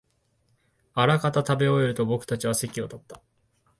[0.95, 3.21] あらかた食べ終えると、僕たちは席を立った